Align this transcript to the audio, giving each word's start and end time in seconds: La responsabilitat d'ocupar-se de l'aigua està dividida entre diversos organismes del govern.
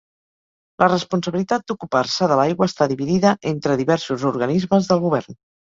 La 0.83 0.87
responsabilitat 0.87 1.67
d'ocupar-se 1.67 2.31
de 2.33 2.39
l'aigua 2.41 2.71
està 2.71 2.89
dividida 2.95 3.37
entre 3.55 3.79
diversos 3.85 4.29
organismes 4.35 4.91
del 4.95 5.07
govern. 5.09 5.43